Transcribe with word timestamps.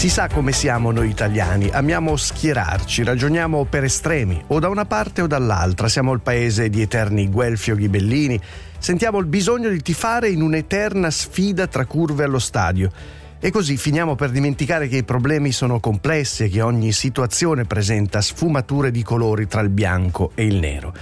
Si 0.00 0.08
sa 0.08 0.28
come 0.28 0.52
siamo 0.52 0.92
noi 0.92 1.10
italiani, 1.10 1.68
amiamo 1.70 2.16
schierarci, 2.16 3.04
ragioniamo 3.04 3.66
per 3.66 3.84
estremi, 3.84 4.42
o 4.46 4.58
da 4.58 4.70
una 4.70 4.86
parte 4.86 5.20
o 5.20 5.26
dall'altra, 5.26 5.90
siamo 5.90 6.14
il 6.14 6.20
paese 6.20 6.70
di 6.70 6.80
eterni 6.80 7.28
Guelfi 7.28 7.72
o 7.72 7.74
Ghibellini, 7.74 8.40
sentiamo 8.78 9.18
il 9.18 9.26
bisogno 9.26 9.68
di 9.68 9.82
tifare 9.82 10.30
in 10.30 10.40
un'eterna 10.40 11.10
sfida 11.10 11.66
tra 11.66 11.84
curve 11.84 12.24
allo 12.24 12.38
stadio. 12.38 12.90
E 13.38 13.50
così 13.50 13.76
finiamo 13.76 14.14
per 14.14 14.30
dimenticare 14.30 14.88
che 14.88 14.96
i 14.96 15.04
problemi 15.04 15.52
sono 15.52 15.80
complessi 15.80 16.44
e 16.44 16.48
che 16.48 16.62
ogni 16.62 16.92
situazione 16.92 17.66
presenta 17.66 18.22
sfumature 18.22 18.90
di 18.90 19.02
colori 19.02 19.46
tra 19.48 19.60
il 19.60 19.68
bianco 19.68 20.32
e 20.34 20.46
il 20.46 20.54
nero. 20.54 20.94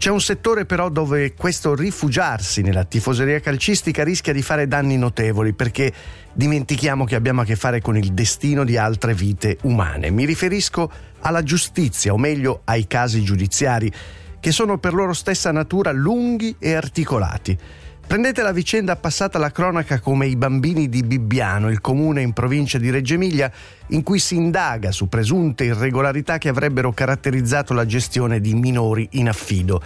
C'è 0.00 0.08
un 0.08 0.22
settore 0.22 0.64
però 0.64 0.88
dove 0.88 1.34
questo 1.34 1.74
rifugiarsi 1.74 2.62
nella 2.62 2.84
tifoseria 2.84 3.38
calcistica 3.38 4.02
rischia 4.02 4.32
di 4.32 4.40
fare 4.40 4.66
danni 4.66 4.96
notevoli 4.96 5.52
perché 5.52 5.92
dimentichiamo 6.32 7.04
che 7.04 7.16
abbiamo 7.16 7.42
a 7.42 7.44
che 7.44 7.54
fare 7.54 7.82
con 7.82 7.98
il 7.98 8.14
destino 8.14 8.64
di 8.64 8.78
altre 8.78 9.12
vite 9.12 9.58
umane. 9.64 10.08
Mi 10.08 10.24
riferisco 10.24 10.90
alla 11.20 11.42
giustizia, 11.42 12.14
o 12.14 12.16
meglio 12.16 12.62
ai 12.64 12.86
casi 12.86 13.22
giudiziari, 13.22 13.92
che 14.40 14.52
sono 14.52 14.78
per 14.78 14.94
loro 14.94 15.12
stessa 15.12 15.52
natura 15.52 15.92
lunghi 15.92 16.56
e 16.58 16.72
articolati. 16.72 17.58
Prendete 18.10 18.42
la 18.42 18.50
vicenda 18.50 18.96
passata 18.96 19.38
alla 19.38 19.52
cronaca 19.52 20.00
come 20.00 20.26
i 20.26 20.34
bambini 20.34 20.88
di 20.88 21.04
Bibbiano, 21.04 21.70
il 21.70 21.80
comune 21.80 22.22
in 22.22 22.32
provincia 22.32 22.76
di 22.76 22.90
Reggio 22.90 23.14
Emilia, 23.14 23.48
in 23.90 24.02
cui 24.02 24.18
si 24.18 24.34
indaga 24.34 24.90
su 24.90 25.08
presunte 25.08 25.62
irregolarità 25.62 26.36
che 26.36 26.48
avrebbero 26.48 26.90
caratterizzato 26.90 27.72
la 27.72 27.86
gestione 27.86 28.40
di 28.40 28.52
minori 28.54 29.06
in 29.12 29.28
affido. 29.28 29.80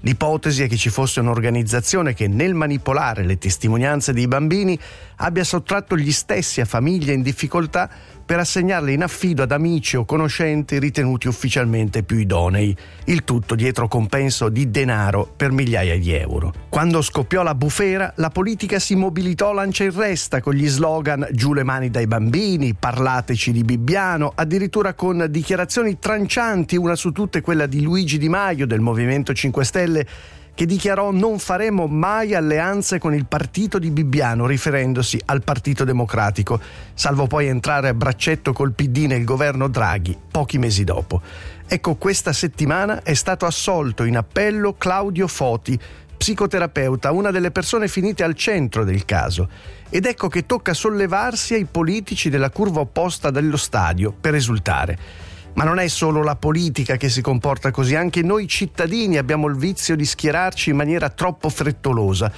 L'ipotesi 0.00 0.64
è 0.64 0.68
che 0.68 0.76
ci 0.76 0.90
fosse 0.90 1.20
un'organizzazione 1.20 2.12
che 2.12 2.28
nel 2.28 2.52
manipolare 2.52 3.24
le 3.24 3.38
testimonianze 3.38 4.12
dei 4.12 4.28
bambini 4.28 4.78
abbia 5.22 5.44
sottratto 5.44 5.96
gli 5.96 6.10
stessi 6.10 6.60
a 6.60 6.64
famiglie 6.64 7.12
in 7.12 7.22
difficoltà 7.22 7.88
per 8.24 8.38
assegnarle 8.38 8.92
in 8.92 9.02
affido 9.02 9.42
ad 9.42 9.52
amici 9.52 9.96
o 9.96 10.04
conoscenti 10.04 10.78
ritenuti 10.78 11.28
ufficialmente 11.28 12.02
più 12.02 12.18
idonei, 12.18 12.76
il 13.06 13.24
tutto 13.24 13.54
dietro 13.54 13.88
compenso 13.88 14.48
di 14.48 14.70
denaro 14.70 15.32
per 15.36 15.52
migliaia 15.52 15.98
di 15.98 16.12
euro. 16.12 16.52
Quando 16.68 17.02
scoppiò 17.02 17.42
la 17.42 17.54
bufera, 17.54 18.12
la 18.16 18.30
politica 18.30 18.78
si 18.78 18.94
mobilitò 18.94 19.52
lancia 19.52 19.84
in 19.84 19.94
resta 19.94 20.40
con 20.40 20.54
gli 20.54 20.66
slogan 20.66 21.28
giù 21.32 21.52
le 21.52 21.62
mani 21.62 21.90
dai 21.90 22.06
bambini, 22.06 22.74
parlateci 22.74 23.52
di 23.52 23.62
Bibbiano, 23.64 24.32
addirittura 24.34 24.94
con 24.94 25.26
dichiarazioni 25.28 25.98
trancianti, 25.98 26.76
una 26.76 26.96
su 26.96 27.12
tutte 27.12 27.40
quella 27.40 27.66
di 27.66 27.82
Luigi 27.82 28.18
Di 28.18 28.28
Maio 28.28 28.66
del 28.66 28.80
Movimento 28.80 29.32
5 29.32 29.64
Stelle 29.64 30.06
che 30.54 30.66
dichiarò 30.66 31.10
non 31.10 31.38
faremo 31.38 31.86
mai 31.86 32.34
alleanze 32.34 32.98
con 32.98 33.14
il 33.14 33.26
partito 33.26 33.78
di 33.78 33.90
Bibbiano, 33.90 34.46
riferendosi 34.46 35.20
al 35.26 35.42
Partito 35.42 35.84
Democratico, 35.84 36.60
salvo 36.94 37.26
poi 37.26 37.46
entrare 37.46 37.88
a 37.88 37.94
braccetto 37.94 38.52
col 38.52 38.72
PD 38.72 39.06
nel 39.06 39.24
governo 39.24 39.68
Draghi 39.68 40.16
pochi 40.30 40.58
mesi 40.58 40.84
dopo. 40.84 41.20
Ecco, 41.66 41.94
questa 41.94 42.32
settimana 42.32 43.02
è 43.02 43.14
stato 43.14 43.46
assolto 43.46 44.04
in 44.04 44.16
appello 44.16 44.74
Claudio 44.76 45.26
Foti, 45.26 45.78
psicoterapeuta, 46.18 47.10
una 47.12 47.30
delle 47.30 47.50
persone 47.50 47.88
finite 47.88 48.22
al 48.22 48.34
centro 48.34 48.84
del 48.84 49.04
caso. 49.04 49.48
Ed 49.88 50.06
ecco 50.06 50.28
che 50.28 50.46
tocca 50.46 50.74
sollevarsi 50.74 51.54
ai 51.54 51.64
politici 51.64 52.28
della 52.28 52.50
curva 52.50 52.80
opposta 52.80 53.30
dello 53.30 53.56
stadio 53.56 54.14
per 54.18 54.34
esultare. 54.34 55.30
Ma 55.54 55.64
non 55.64 55.78
è 55.78 55.86
solo 55.88 56.22
la 56.22 56.36
politica 56.36 56.96
che 56.96 57.08
si 57.10 57.20
comporta 57.20 57.70
così, 57.70 57.94
anche 57.94 58.22
noi 58.22 58.48
cittadini 58.48 59.18
abbiamo 59.18 59.48
il 59.48 59.56
vizio 59.56 59.94
di 59.96 60.06
schierarci 60.06 60.70
in 60.70 60.76
maniera 60.76 61.10
troppo 61.10 61.48
frettolosa. 61.50 62.32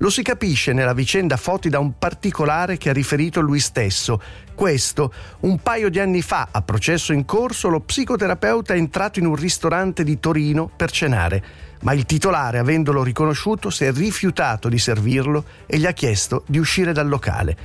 Lo 0.00 0.10
si 0.10 0.22
capisce 0.22 0.72
nella 0.72 0.92
vicenda 0.92 1.36
Foti 1.36 1.68
da 1.68 1.80
un 1.80 1.98
particolare 1.98 2.76
che 2.76 2.90
ha 2.90 2.92
riferito 2.92 3.40
lui 3.40 3.58
stesso. 3.58 4.20
Questo, 4.54 5.12
un 5.40 5.58
paio 5.58 5.88
di 5.88 5.98
anni 5.98 6.22
fa, 6.22 6.48
a 6.50 6.62
processo 6.62 7.12
in 7.12 7.24
corso, 7.24 7.68
lo 7.68 7.80
psicoterapeuta 7.80 8.74
è 8.74 8.76
entrato 8.76 9.18
in 9.18 9.26
un 9.26 9.34
ristorante 9.34 10.04
di 10.04 10.20
Torino 10.20 10.70
per 10.74 10.92
cenare, 10.92 11.42
ma 11.82 11.94
il 11.94 12.06
titolare, 12.06 12.58
avendolo 12.58 13.02
riconosciuto, 13.02 13.70
si 13.70 13.84
è 13.84 13.92
rifiutato 13.92 14.68
di 14.68 14.78
servirlo 14.78 15.44
e 15.66 15.78
gli 15.78 15.86
ha 15.86 15.92
chiesto 15.92 16.44
di 16.46 16.58
uscire 16.58 16.92
dal 16.92 17.08
locale. 17.08 17.56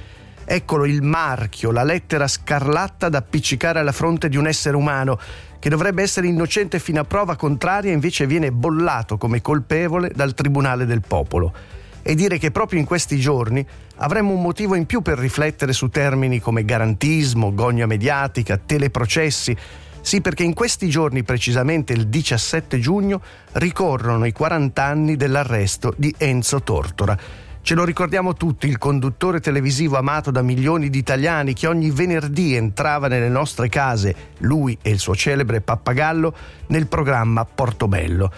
Eccolo 0.45 0.85
il 0.85 1.01
marchio, 1.01 1.71
la 1.71 1.83
lettera 1.83 2.27
scarlatta 2.27 3.09
da 3.09 3.19
appiccicare 3.19 3.79
alla 3.79 3.91
fronte 3.91 4.27
di 4.27 4.37
un 4.37 4.47
essere 4.47 4.75
umano 4.75 5.17
che 5.57 5.69
dovrebbe 5.69 6.01
essere 6.01 6.27
innocente 6.27 6.79
fino 6.79 6.99
a 6.99 7.05
prova 7.05 7.37
contraria 7.37 7.93
invece 7.93 8.27
viene 8.27 8.51
bollato 8.51 9.17
come 9.17 9.41
colpevole 9.41 10.11
dal 10.13 10.33
Tribunale 10.33 10.85
del 10.85 11.01
Popolo. 11.07 11.53
E 12.01 12.15
dire 12.15 12.37
che 12.37 12.51
proprio 12.51 12.79
in 12.79 12.85
questi 12.85 13.17
giorni 13.17 13.65
avremmo 13.97 14.33
un 14.33 14.41
motivo 14.41 14.75
in 14.75 14.85
più 14.85 15.01
per 15.01 15.17
riflettere 15.17 15.71
su 15.71 15.87
termini 15.87 16.41
come 16.41 16.65
garantismo, 16.65 17.53
gogna 17.53 17.85
mediatica, 17.85 18.57
teleprocessi. 18.57 19.55
Sì, 20.01 20.19
perché 20.19 20.43
in 20.43 20.53
questi 20.53 20.89
giorni, 20.89 21.23
precisamente 21.23 21.93
il 21.93 22.09
17 22.09 22.77
giugno, 22.79 23.21
ricorrono 23.53 24.25
i 24.25 24.33
40 24.33 24.83
anni 24.83 25.15
dell'arresto 25.15 25.93
di 25.95 26.13
Enzo 26.17 26.61
Tortora 26.61 27.17
Ce 27.65 27.75
lo 27.75 27.85
ricordiamo 27.85 28.33
tutti, 28.33 28.67
il 28.67 28.77
conduttore 28.77 29.39
televisivo 29.39 29.97
amato 29.97 30.31
da 30.31 30.41
milioni 30.41 30.89
di 30.89 30.97
italiani 30.97 31.53
che 31.53 31.67
ogni 31.67 31.91
venerdì 31.91 32.55
entrava 32.55 33.07
nelle 33.07 33.29
nostre 33.29 33.69
case, 33.69 34.13
lui 34.39 34.77
e 34.81 34.89
il 34.89 34.99
suo 34.99 35.15
celebre 35.15 35.61
pappagallo, 35.61 36.35
nel 36.67 36.87
programma 36.87 37.45
Portobello. 37.45 38.29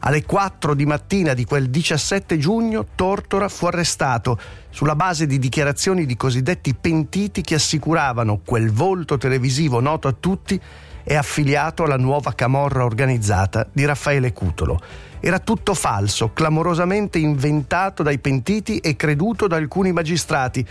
Alle 0.00 0.22
4 0.22 0.74
di 0.74 0.84
mattina 0.84 1.32
di 1.32 1.46
quel 1.46 1.70
17 1.70 2.36
giugno 2.36 2.88
Tortora 2.94 3.48
fu 3.48 3.64
arrestato 3.64 4.38
sulla 4.68 4.94
base 4.94 5.24
di 5.24 5.38
dichiarazioni 5.38 6.04
di 6.04 6.14
cosiddetti 6.14 6.74
pentiti 6.74 7.40
che 7.40 7.54
assicuravano 7.54 8.42
quel 8.44 8.70
volto 8.70 9.16
televisivo 9.16 9.80
noto 9.80 10.08
a 10.08 10.14
tutti 10.20 10.60
e 11.04 11.14
affiliato 11.14 11.84
alla 11.84 11.96
nuova 11.96 12.32
camorra 12.32 12.84
organizzata 12.84 13.66
di 13.70 13.84
Raffaele 13.84 14.32
Cutolo. 14.32 14.80
Era 15.20 15.38
tutto 15.38 15.74
falso, 15.74 16.32
clamorosamente 16.32 17.18
inventato 17.18 18.02
dai 18.02 18.18
pentiti 18.18 18.78
e 18.78 18.96
creduto 18.96 19.46
da 19.46 19.56
alcuni 19.56 19.92
magistrati 19.92 20.66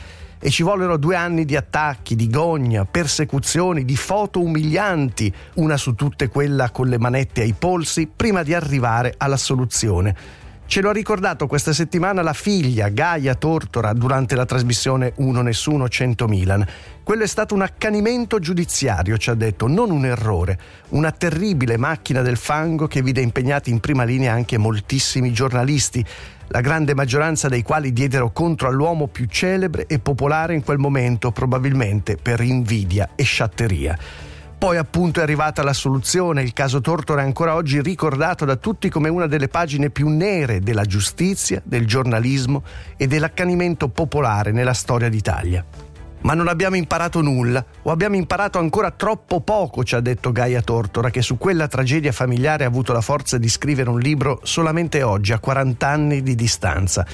e 0.45 0.49
ci 0.49 0.61
vollero 0.61 0.97
due 0.97 1.15
anni 1.15 1.45
di 1.45 1.55
attacchi, 1.55 2.15
di 2.15 2.27
gogna, 2.27 2.83
persecuzioni, 2.83 3.85
di 3.85 3.95
foto 3.95 4.41
umilianti, 4.41 5.33
una 5.55 5.77
su 5.77 5.95
tutte 5.95 6.27
quella 6.27 6.69
con 6.69 6.89
le 6.89 6.99
manette 6.99 7.41
ai 7.41 7.55
polsi, 7.57 8.09
prima 8.13 8.43
di 8.43 8.53
arrivare 8.53 9.13
alla 9.17 9.37
soluzione. 9.37 10.41
Ce 10.73 10.81
lo 10.81 10.89
ha 10.89 10.91
ricordato 10.91 11.45
questa 11.45 11.71
settimana 11.71 12.23
la 12.23 12.33
figlia 12.33 12.89
Gaia 12.89 13.35
Tortora 13.35 13.93
durante 13.93 14.33
la 14.33 14.47
trasmissione 14.47 15.13
Uno 15.17 15.43
Nessuno 15.43 15.87
100 15.87 16.27
Milan. 16.27 16.65
Quello 17.03 17.21
è 17.21 17.27
stato 17.27 17.53
un 17.53 17.61
accanimento 17.61 18.39
giudiziario, 18.39 19.19
ci 19.19 19.29
ha 19.29 19.35
detto, 19.35 19.67
non 19.67 19.91
un 19.91 20.03
errore, 20.03 20.57
una 20.89 21.11
terribile 21.11 21.77
macchina 21.77 22.23
del 22.23 22.37
fango 22.37 22.87
che 22.87 23.03
vide 23.03 23.21
impegnati 23.21 23.69
in 23.69 23.81
prima 23.81 24.03
linea 24.03 24.33
anche 24.33 24.57
moltissimi 24.57 25.31
giornalisti, 25.31 26.03
la 26.47 26.61
grande 26.61 26.95
maggioranza 26.95 27.47
dei 27.49 27.61
quali 27.61 27.93
diedero 27.93 28.31
contro 28.31 28.67
all'uomo 28.67 29.05
più 29.05 29.27
celebre 29.27 29.85
e 29.85 29.99
popolare 29.99 30.55
in 30.55 30.63
quel 30.63 30.79
momento, 30.79 31.31
probabilmente 31.31 32.17
per 32.17 32.41
invidia 32.41 33.09
e 33.13 33.21
sciatteria. 33.21 33.95
Poi 34.63 34.77
appunto 34.77 35.19
è 35.19 35.23
arrivata 35.23 35.61
la 35.61 35.73
soluzione, 35.73 36.41
il 36.41 36.53
caso 36.53 36.79
Tortora 36.79 37.21
è 37.21 37.25
ancora 37.25 37.55
oggi 37.55 37.81
ricordato 37.81 38.45
da 38.45 38.55
tutti 38.55 38.87
come 38.87 39.09
una 39.09 39.27
delle 39.27 39.49
pagine 39.49 39.89
più 39.89 40.07
nere 40.07 40.61
della 40.61 40.85
giustizia, 40.85 41.61
del 41.65 41.85
giornalismo 41.85 42.63
e 42.95 43.05
dell'accanimento 43.05 43.89
popolare 43.89 44.53
nella 44.53 44.71
storia 44.71 45.09
d'Italia. 45.09 45.65
Ma 46.21 46.33
non 46.33 46.47
abbiamo 46.47 46.77
imparato 46.77 47.19
nulla, 47.19 47.61
o 47.81 47.91
abbiamo 47.91 48.15
imparato 48.15 48.57
ancora 48.57 48.91
troppo 48.91 49.41
poco, 49.41 49.83
ci 49.83 49.95
ha 49.95 49.99
detto 49.99 50.31
Gaia 50.31 50.61
Tortora, 50.61 51.09
che 51.09 51.21
su 51.21 51.37
quella 51.37 51.67
tragedia 51.67 52.13
familiare 52.13 52.63
ha 52.63 52.67
avuto 52.67 52.93
la 52.93 53.01
forza 53.01 53.37
di 53.37 53.49
scrivere 53.49 53.89
un 53.89 53.99
libro 53.99 54.39
solamente 54.43 55.03
oggi, 55.03 55.33
a 55.33 55.39
40 55.39 55.85
anni 55.85 56.23
di 56.23 56.35
distanza. 56.35 57.05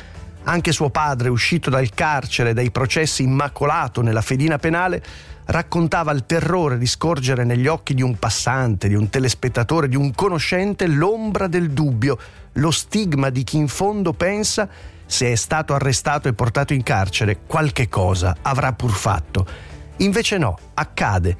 Anche 0.43 0.71
suo 0.71 0.89
padre, 0.89 1.29
uscito 1.29 1.69
dal 1.69 1.89
carcere, 1.89 2.53
dai 2.53 2.71
processi 2.71 3.23
immacolato 3.23 4.01
nella 4.01 4.21
fedina 4.21 4.57
penale, 4.57 5.03
raccontava 5.45 6.11
il 6.11 6.25
terrore 6.25 6.77
di 6.77 6.87
scorgere 6.87 7.43
negli 7.43 7.67
occhi 7.67 7.93
di 7.93 8.01
un 8.01 8.17
passante, 8.17 8.87
di 8.87 8.95
un 8.95 9.09
telespettatore, 9.09 9.89
di 9.89 9.95
un 9.95 10.13
conoscente 10.13 10.87
l'ombra 10.87 11.47
del 11.47 11.71
dubbio, 11.71 12.17
lo 12.53 12.71
stigma 12.71 13.29
di 13.29 13.43
chi 13.43 13.57
in 13.57 13.67
fondo 13.67 14.13
pensa 14.13 14.67
se 15.05 15.31
è 15.31 15.35
stato 15.35 15.73
arrestato 15.73 16.27
e 16.27 16.33
portato 16.33 16.73
in 16.73 16.83
carcere, 16.83 17.39
qualche 17.47 17.89
cosa 17.89 18.37
avrà 18.41 18.73
pur 18.73 18.91
fatto. 18.91 19.45
Invece 19.97 20.37
no, 20.37 20.57
accade. 20.75 21.37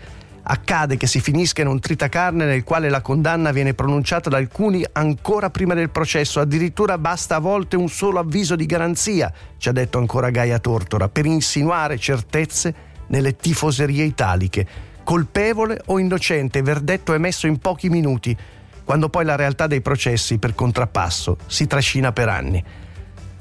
Accade 0.51 0.98
che 0.98 1.06
si 1.06 1.19
finisca 1.19 1.62
in 1.62 1.68
un 1.68 1.80
tritacarne 1.80 2.44
nel 2.44 2.63
quale 2.63 2.90
la 2.90 3.01
condanna 3.01 3.51
viene 3.51 3.75
pronunciata 3.75 4.31
da 4.31 4.38
alcuni 4.38 4.84
ancora 4.94 5.51
prima 5.51 5.75
del 5.75 5.92
processo, 5.92 6.40
addirittura 6.40 6.98
basta 6.98 7.36
a 7.36 7.40
volte 7.40 7.75
un 7.75 7.88
solo 7.88 8.18
avviso 8.18 8.56
di 8.56 8.66
garanzia, 8.66 9.31
ci 9.60 9.69
ha 9.69 9.72
detto 9.72 10.00
ancora 10.00 10.31
Gaia 10.31 10.57
Tortora, 10.57 11.07
per 11.07 11.28
insinuare 11.28 12.00
certezze 12.00 12.74
nelle 13.10 13.36
tifoserie 13.36 14.04
italiche, 14.04 14.66
colpevole 15.04 15.81
o 15.86 16.00
innocente, 16.00 16.63
verdetto 16.63 17.13
emesso 17.13 17.45
in 17.45 17.60
pochi 17.60 17.90
minuti, 17.90 18.36
quando 18.84 19.07
poi 19.10 19.25
la 19.25 19.36
realtà 19.36 19.68
dei 19.68 19.81
processi 19.81 20.40
per 20.40 20.56
contrappasso 20.56 21.38
si 21.45 21.68
trascina 21.68 22.12
per 22.12 22.28
anni. 22.28 22.63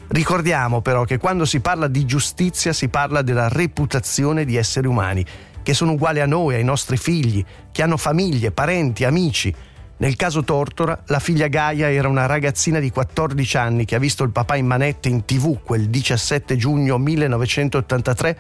Ricordiamo 0.08 0.82
però 0.82 1.04
che 1.04 1.16
quando 1.16 1.46
si 1.46 1.60
parla 1.60 1.88
di 1.88 2.04
giustizia 2.04 2.74
si 2.74 2.88
parla 2.88 3.22
della 3.22 3.48
reputazione 3.48 4.44
di 4.44 4.56
esseri 4.56 4.86
umani, 4.86 5.24
che 5.68 5.74
sono 5.74 5.92
uguali 5.92 6.20
a 6.20 6.26
noi, 6.26 6.54
ai 6.54 6.64
nostri 6.64 6.96
figli, 6.96 7.44
che 7.70 7.82
hanno 7.82 7.98
famiglie, 7.98 8.52
parenti, 8.52 9.04
amici. 9.04 9.54
Nel 9.98 10.16
caso 10.16 10.42
Tortora, 10.42 11.02
la 11.08 11.18
figlia 11.18 11.48
Gaia 11.48 11.90
era 11.92 12.08
una 12.08 12.24
ragazzina 12.24 12.78
di 12.78 12.90
14 12.90 13.58
anni 13.58 13.84
che 13.84 13.94
ha 13.94 13.98
visto 13.98 14.24
il 14.24 14.30
papà 14.30 14.56
in 14.56 14.64
manette 14.64 15.10
in 15.10 15.26
tv 15.26 15.60
quel 15.62 15.90
17 15.90 16.56
giugno 16.56 16.96
1983, 16.96 18.38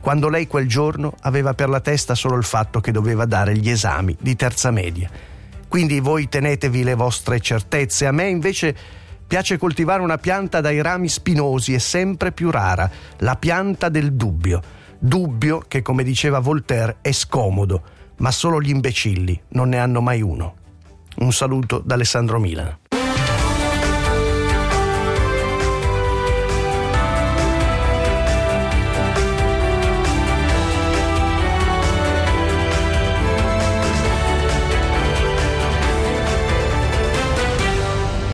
quando 0.00 0.28
lei 0.28 0.46
quel 0.46 0.68
giorno 0.68 1.14
aveva 1.22 1.52
per 1.52 1.68
la 1.68 1.80
testa 1.80 2.14
solo 2.14 2.36
il 2.36 2.44
fatto 2.44 2.78
che 2.78 2.92
doveva 2.92 3.24
dare 3.24 3.56
gli 3.56 3.68
esami 3.68 4.16
di 4.20 4.36
terza 4.36 4.70
media. 4.70 5.10
Quindi 5.66 5.98
voi 5.98 6.28
tenetevi 6.28 6.84
le 6.84 6.94
vostre 6.94 7.40
certezze, 7.40 8.06
a 8.06 8.12
me 8.12 8.28
invece 8.28 8.76
piace 9.26 9.58
coltivare 9.58 10.00
una 10.00 10.18
pianta 10.18 10.60
dai 10.60 10.80
rami 10.80 11.08
spinosi 11.08 11.74
e 11.74 11.80
sempre 11.80 12.30
più 12.30 12.52
rara, 12.52 12.88
la 13.16 13.34
pianta 13.34 13.88
del 13.88 14.12
dubbio. 14.12 14.76
Dubbio 14.98 15.62
che, 15.68 15.82
come 15.82 16.02
diceva 16.02 16.40
Voltaire, 16.40 16.98
è 17.00 17.12
scomodo, 17.12 17.82
ma 18.18 18.30
solo 18.30 18.60
gli 18.60 18.70
imbecilli 18.70 19.40
non 19.50 19.68
ne 19.68 19.78
hanno 19.78 20.00
mai 20.00 20.22
uno. 20.22 20.54
Un 21.18 21.32
saluto 21.32 21.80
da 21.84 21.94
Alessandro 21.94 22.38
Milan. 22.38 22.76